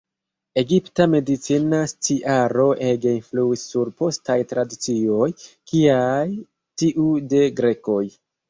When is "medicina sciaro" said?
1.11-2.65